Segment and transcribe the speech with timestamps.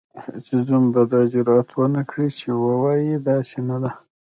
[0.25, 3.91] هیڅ زوم به دا جرئت ونکړي چې ووايي داسې نه ده.